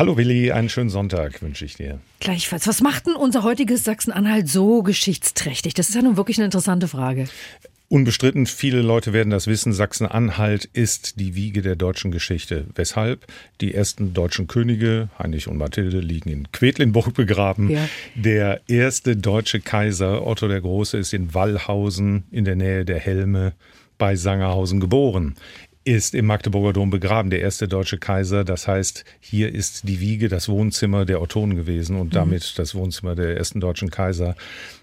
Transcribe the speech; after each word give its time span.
Hallo 0.00 0.16
Willi, 0.16 0.50
einen 0.50 0.70
schönen 0.70 0.88
Sonntag 0.88 1.42
wünsche 1.42 1.66
ich 1.66 1.74
dir. 1.74 2.00
Gleichfalls. 2.20 2.66
Was 2.66 2.80
macht 2.80 3.06
denn 3.06 3.16
unser 3.16 3.42
heutiges 3.42 3.84
Sachsen-Anhalt 3.84 4.48
so 4.48 4.82
geschichtsträchtig? 4.82 5.74
Das 5.74 5.90
ist 5.90 5.94
ja 5.94 6.00
nun 6.00 6.16
wirklich 6.16 6.38
eine 6.38 6.46
interessante 6.46 6.88
Frage. 6.88 7.28
Unbestritten, 7.88 8.46
viele 8.46 8.80
Leute 8.80 9.12
werden 9.12 9.28
das 9.28 9.46
wissen, 9.46 9.74
Sachsen-Anhalt 9.74 10.64
ist 10.64 11.20
die 11.20 11.34
Wiege 11.34 11.60
der 11.60 11.76
deutschen 11.76 12.12
Geschichte. 12.12 12.64
Weshalb? 12.74 13.26
Die 13.60 13.74
ersten 13.74 14.14
deutschen 14.14 14.46
Könige, 14.46 15.10
Heinrich 15.18 15.48
und 15.48 15.58
Mathilde, 15.58 16.00
liegen 16.00 16.30
in 16.30 16.50
Quedlinburg 16.50 17.12
begraben. 17.12 17.68
Ja. 17.68 17.86
Der 18.14 18.62
erste 18.68 19.18
deutsche 19.18 19.60
Kaiser, 19.60 20.26
Otto 20.26 20.48
der 20.48 20.62
Große, 20.62 20.96
ist 20.96 21.12
in 21.12 21.34
Wallhausen 21.34 22.24
in 22.30 22.46
der 22.46 22.56
Nähe 22.56 22.86
der 22.86 23.00
Helme 23.00 23.52
bei 23.98 24.16
Sangerhausen 24.16 24.80
geboren 24.80 25.34
ist 25.90 26.14
im 26.14 26.26
Magdeburger 26.26 26.72
Dom 26.72 26.90
begraben, 26.90 27.30
der 27.30 27.40
erste 27.40 27.68
deutsche 27.68 27.98
Kaiser. 27.98 28.44
Das 28.44 28.68
heißt, 28.68 29.04
hier 29.20 29.54
ist 29.54 29.88
die 29.88 30.00
Wiege, 30.00 30.28
das 30.28 30.48
Wohnzimmer 30.48 31.04
der 31.04 31.20
Ottonen 31.20 31.56
gewesen 31.56 31.96
und 31.96 32.08
mhm. 32.08 32.12
damit 32.12 32.58
das 32.58 32.74
Wohnzimmer 32.74 33.14
der 33.14 33.36
ersten 33.36 33.60
deutschen 33.60 33.90
Kaiser 33.90 34.36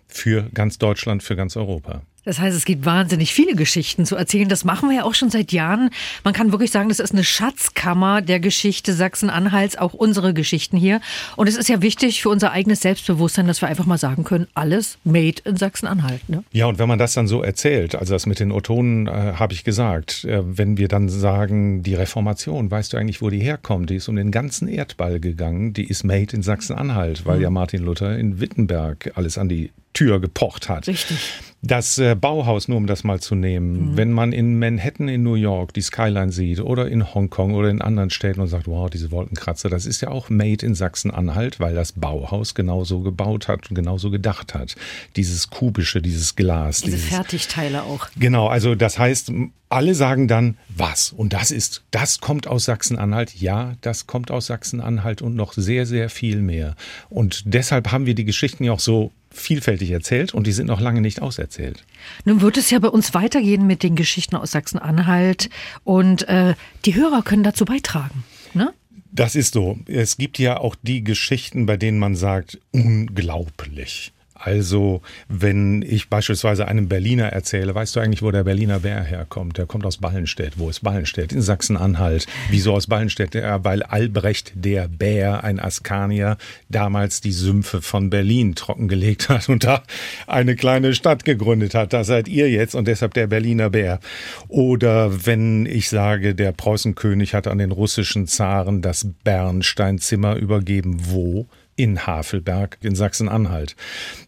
für 0.07 0.49
ganz 0.53 0.77
Deutschland, 0.77 1.23
für 1.23 1.35
ganz 1.35 1.57
Europa. 1.57 2.01
Das 2.27 2.39
heißt, 2.39 2.57
es 2.57 2.65
gibt 2.65 2.85
wahnsinnig 2.85 3.33
viele 3.33 3.55
Geschichten 3.55 4.05
zu 4.05 4.17
erzählen. 4.17 4.49
Das 4.49 4.65
machen 4.65 4.89
wir 4.89 4.97
ja 4.97 5.03
auch 5.05 5.13
schon 5.13 5.29
seit 5.29 5.53
Jahren. 5.53 5.91
Man 6.25 6.33
kann 6.33 6.51
wirklich 6.51 6.71
sagen, 6.71 6.89
das 6.89 6.99
ist 6.99 7.13
eine 7.13 7.23
Schatzkammer 7.23 8.21
der 8.21 8.41
Geschichte 8.41 8.91
Sachsen-Anhalts, 8.91 9.77
auch 9.77 9.93
unsere 9.93 10.33
Geschichten 10.33 10.75
hier. 10.75 10.99
Und 11.37 11.47
es 11.47 11.55
ist 11.55 11.69
ja 11.69 11.81
wichtig 11.81 12.21
für 12.21 12.27
unser 12.27 12.51
eigenes 12.51 12.81
Selbstbewusstsein, 12.81 13.47
dass 13.47 13.61
wir 13.61 13.69
einfach 13.69 13.85
mal 13.85 13.97
sagen 13.97 14.25
können, 14.25 14.47
alles 14.55 14.97
made 15.05 15.41
in 15.45 15.55
Sachsen-Anhalt. 15.55 16.27
Ne? 16.27 16.43
Ja, 16.51 16.65
und 16.65 16.79
wenn 16.79 16.89
man 16.89 16.99
das 16.99 17.13
dann 17.13 17.29
so 17.29 17.41
erzählt, 17.41 17.95
also 17.95 18.13
das 18.13 18.25
mit 18.25 18.41
den 18.41 18.51
Otonen 18.51 19.07
äh, 19.07 19.11
habe 19.11 19.53
ich 19.53 19.63
gesagt, 19.63 20.25
äh, 20.25 20.41
wenn 20.43 20.77
wir 20.77 20.89
dann 20.89 21.07
sagen, 21.07 21.81
die 21.81 21.95
Reformation, 21.95 22.69
weißt 22.69 22.91
du 22.91 22.97
eigentlich, 22.97 23.21
wo 23.21 23.29
die 23.29 23.39
herkommt? 23.39 23.89
Die 23.89 23.95
ist 23.95 24.09
um 24.09 24.17
den 24.17 24.31
ganzen 24.31 24.67
Erdball 24.67 25.21
gegangen. 25.21 25.71
Die 25.71 25.87
ist 25.87 26.03
made 26.03 26.35
in 26.35 26.43
Sachsen-Anhalt, 26.43 27.25
weil 27.25 27.37
mhm. 27.37 27.43
ja 27.43 27.49
Martin 27.51 27.83
Luther 27.83 28.17
in 28.17 28.41
Wittenberg 28.41 29.13
alles 29.15 29.37
an 29.37 29.47
die 29.47 29.71
Tür 29.97 30.19
gepocht 30.19 30.69
hat. 30.69 30.87
Richtig. 30.87 31.17
Das 31.63 31.97
äh, 31.97 32.13
Bauhaus, 32.13 32.67
nur 32.67 32.77
um 32.77 32.85
das 32.85 33.03
mal 33.03 33.19
zu 33.19 33.33
nehmen, 33.33 33.93
mhm. 33.93 33.97
wenn 33.97 34.11
man 34.11 34.31
in 34.31 34.59
Manhattan 34.59 35.07
in 35.07 35.23
New 35.23 35.33
York 35.33 35.73
die 35.73 35.81
Skyline 35.81 36.31
sieht 36.31 36.59
oder 36.59 36.87
in 36.87 37.15
Hongkong 37.15 37.55
oder 37.55 37.69
in 37.69 37.81
anderen 37.81 38.11
Städten 38.11 38.41
und 38.41 38.47
sagt, 38.47 38.67
wow, 38.67 38.91
diese 38.91 39.09
Wolkenkratzer, 39.09 39.67
das 39.67 39.87
ist 39.87 40.01
ja 40.01 40.09
auch 40.09 40.29
made 40.29 40.63
in 40.63 40.75
Sachsen-Anhalt, 40.75 41.59
weil 41.59 41.73
das 41.73 41.93
Bauhaus 41.93 42.53
genauso 42.53 42.99
gebaut 42.99 43.47
hat 43.47 43.69
und 43.69 43.75
genauso 43.75 44.11
gedacht 44.11 44.53
hat. 44.53 44.75
Dieses 45.15 45.49
kubische, 45.49 45.99
dieses 45.99 46.35
Glas. 46.35 46.81
Diese 46.81 46.97
dieses, 46.97 47.09
Fertigteile 47.09 47.81
auch. 47.81 48.07
Genau, 48.19 48.47
also 48.47 48.75
das 48.75 48.99
heißt, 48.99 49.31
alle 49.69 49.95
sagen 49.95 50.27
dann, 50.27 50.57
was? 50.69 51.11
Und 51.11 51.33
das 51.33 51.49
ist, 51.49 51.83
das 51.89 52.19
kommt 52.19 52.45
aus 52.45 52.65
Sachsen-Anhalt. 52.65 53.33
Ja, 53.33 53.73
das 53.81 54.05
kommt 54.05 54.29
aus 54.29 54.45
Sachsen-Anhalt 54.45 55.23
und 55.23 55.35
noch 55.35 55.53
sehr, 55.53 55.87
sehr 55.87 56.11
viel 56.11 56.39
mehr. 56.43 56.75
Und 57.09 57.41
deshalb 57.45 57.91
haben 57.91 58.05
wir 58.05 58.13
die 58.13 58.25
Geschichten 58.25 58.63
ja 58.63 58.73
auch 58.73 58.79
so 58.79 59.11
vielfältig 59.31 59.91
erzählt 59.91 60.33
und 60.33 60.47
die 60.47 60.51
sind 60.51 60.67
noch 60.67 60.81
lange 60.81 61.01
nicht 61.01 61.21
auserzählt. 61.21 61.83
Nun 62.25 62.41
wird 62.41 62.57
es 62.57 62.69
ja 62.69 62.79
bei 62.79 62.89
uns 62.89 63.13
weitergehen 63.13 63.67
mit 63.67 63.83
den 63.83 63.95
Geschichten 63.95 64.35
aus 64.35 64.51
Sachsen-Anhalt 64.51 65.49
und 65.83 66.27
äh, 66.27 66.55
die 66.85 66.95
Hörer 66.95 67.21
können 67.21 67.43
dazu 67.43 67.65
beitragen. 67.65 68.23
Ne? 68.53 68.73
Das 69.11 69.35
ist 69.35 69.53
so. 69.53 69.79
Es 69.87 70.17
gibt 70.17 70.37
ja 70.39 70.59
auch 70.59 70.75
die 70.81 71.03
Geschichten, 71.03 71.65
bei 71.65 71.77
denen 71.77 71.99
man 71.99 72.15
sagt, 72.15 72.59
unglaublich. 72.71 74.13
Also, 74.39 75.01
wenn 75.27 75.81
ich 75.81 76.09
beispielsweise 76.09 76.67
einem 76.67 76.87
Berliner 76.87 77.27
erzähle, 77.27 77.73
weißt 77.73 77.95
du 77.95 77.99
eigentlich, 77.99 78.21
wo 78.21 78.31
der 78.31 78.43
Berliner 78.43 78.79
Bär 78.79 79.01
herkommt? 79.01 79.57
Der 79.57 79.65
kommt 79.65 79.85
aus 79.85 79.97
Ballenstedt. 79.97 80.59
Wo 80.59 80.69
ist 80.69 80.83
Ballenstedt? 80.83 81.33
In 81.33 81.41
Sachsen-Anhalt. 81.41 82.27
Wieso 82.49 82.73
aus 82.73 82.87
Ballenstedt? 82.87 83.35
Ja, 83.35 83.63
weil 83.63 83.83
Albrecht 83.83 84.53
der 84.55 84.87
Bär, 84.87 85.43
ein 85.43 85.59
Askanier, 85.59 86.37
damals 86.69 87.21
die 87.21 87.31
Sümpfe 87.31 87.81
von 87.81 88.09
Berlin 88.09 88.55
trockengelegt 88.55 89.29
hat 89.29 89.49
und 89.49 89.63
da 89.63 89.83
eine 90.27 90.55
kleine 90.55 90.93
Stadt 90.93 91.25
gegründet 91.25 91.73
hat. 91.73 91.93
Da 91.93 92.03
seid 92.03 92.27
ihr 92.27 92.49
jetzt 92.49 92.75
und 92.75 92.87
deshalb 92.87 93.13
der 93.13 93.27
Berliner 93.27 93.69
Bär. 93.69 93.99
Oder 94.47 95.25
wenn 95.25 95.65
ich 95.65 95.89
sage, 95.89 96.35
der 96.35 96.51
Preußenkönig 96.51 97.33
hat 97.33 97.47
an 97.47 97.57
den 97.57 97.71
russischen 97.71 98.27
Zaren 98.27 98.81
das 98.81 99.07
Bernsteinzimmer 99.23 100.35
übergeben. 100.35 100.97
Wo? 101.05 101.47
In 101.77 102.05
Havelberg 102.05 102.77
in 102.81 102.95
Sachsen-Anhalt. 102.95 103.75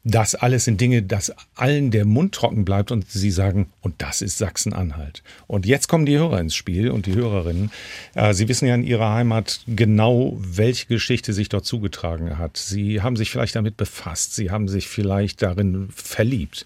Das 0.04 0.36
alles 0.36 0.66
sind 0.66 0.80
Dinge, 0.80 1.02
dass 1.02 1.34
allen 1.56 1.92
der 1.92 2.06
Mund 2.06 2.34
trocken 2.34 2.64
bleibt 2.64 2.92
und 2.92 3.10
sie 3.10 3.32
sagen, 3.32 3.68
und 3.82 3.96
das 3.98 4.22
ist 4.22 4.38
Sachsen-Anhalt. 4.38 5.24
Und 5.48 5.66
jetzt 5.66 5.88
kommen 5.88 6.06
die 6.06 6.18
Hörer 6.18 6.40
ins 6.40 6.56
Spiel 6.56 6.92
und 6.92 7.08
die 7.08 7.16
Hörerinnen. 7.16 7.72
Äh, 8.14 8.34
sie 8.36 8.48
wissen 8.48 8.68
ja 8.68 8.76
in 8.76 8.84
ihrer 8.84 9.12
Heimat 9.12 9.62
genau, 9.68 10.38
welche 10.40 10.86
Geschichte 10.86 11.34
sich 11.34 11.50
dort 11.50 11.66
zugetragen 11.66 12.38
hat. 12.38 12.56
Sie 12.58 13.02
haben 13.02 13.16
sich 13.18 13.32
vielleicht 13.32 13.56
damit 13.56 13.78
befasst. 13.78 14.36
Sie 14.36 14.52
haben 14.52 14.68
sich 14.68 14.88
vielleicht 14.88 15.42
darin 15.42 15.90
verliebt. 15.94 16.66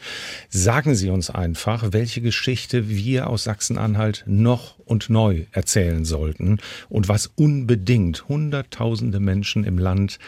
Sagen 0.49 0.95
Sie 0.95 1.09
uns 1.09 1.29
einfach, 1.29 1.93
welche 1.93 2.19
Geschichte 2.19 2.89
wir 2.89 3.29
aus 3.29 3.45
Sachsen-Anhalt 3.45 4.25
noch 4.27 4.75
und 4.85 5.09
neu 5.09 5.45
erzählen 5.51 6.05
sollten 6.05 6.59
und 6.89 7.07
was 7.07 7.31
unbedingt 7.35 8.27
Hunderttausende 8.27 9.19
Menschen 9.19 9.63
im 9.63 9.77
Land 9.77 10.19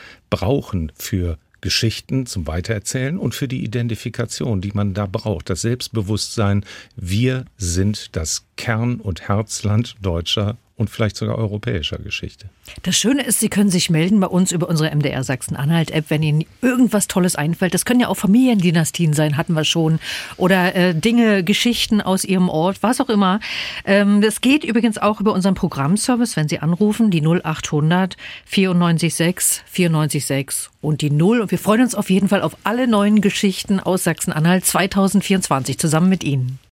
brauchen 0.45 0.91
für 0.93 1.39
Geschichten 1.61 2.27
zum 2.27 2.45
Weitererzählen 2.45 3.17
und 3.17 3.33
für 3.33 3.47
die 3.47 3.63
Identifikation, 3.63 4.61
die 4.61 4.73
man 4.75 4.93
da 4.93 5.07
braucht. 5.07 5.49
Das 5.49 5.61
Selbstbewusstsein, 5.61 6.63
wir 6.95 7.45
sind 7.57 8.15
das 8.15 8.45
Kern- 8.55 8.99
und 8.99 9.27
Herzland 9.27 9.95
deutscher 10.03 10.55
und 10.77 10.89
vielleicht 10.89 11.15
sogar 11.15 11.37
europäischer 11.37 11.97
Geschichte. 11.97 12.49
Das 12.83 12.97
Schöne 12.97 13.23
ist, 13.23 13.39
Sie 13.39 13.49
können 13.49 13.69
sich 13.69 13.89
melden 13.89 14.19
bei 14.19 14.27
uns 14.27 14.51
über 14.51 14.67
unsere 14.67 14.93
MDR 14.93 15.23
Sachsen-Anhalt-App, 15.23 16.05
wenn 16.09 16.21
Ihnen 16.21 16.45
irgendwas 16.61 17.07
Tolles 17.07 17.35
einfällt. 17.35 17.73
Das 17.73 17.85
können 17.85 18.01
ja 18.01 18.09
auch 18.09 18.17
Familiendynastien 18.17 19.13
sein, 19.13 19.37
hatten 19.37 19.53
wir 19.53 19.63
schon. 19.63 19.99
Oder 20.35 20.75
äh, 20.75 20.93
Dinge, 20.93 21.43
Geschichten 21.43 22.01
aus 22.01 22.25
Ihrem 22.25 22.49
Ort, 22.49 22.83
was 22.83 22.99
auch 22.99 23.09
immer. 23.09 23.39
Ähm, 23.85 24.21
das 24.21 24.41
geht 24.41 24.65
übrigens 24.65 24.97
auch 24.97 25.21
über 25.21 25.31
unseren 25.31 25.55
Programmservice, 25.55 26.35
wenn 26.35 26.49
Sie 26.49 26.59
anrufen, 26.59 27.09
die 27.09 27.21
0800 27.21 28.17
946 28.55 29.63
946 29.89 30.71
und 30.81 31.01
die 31.01 31.09
0. 31.09 31.39
Und 31.41 31.51
wir 31.51 31.59
freuen 31.59 31.81
uns 31.81 31.95
auf 31.95 32.09
jeden 32.09 32.27
Fall 32.27 32.41
auf 32.41 32.57
alle 32.63 32.87
neuen 32.87 33.21
Geschichten 33.21 33.79
aus 33.79 34.03
Sachsen-Anhalt 34.03 34.65
2024 34.65 35.79
zusammen 35.79 36.09
mit 36.09 36.23
Ihnen. 36.23 36.59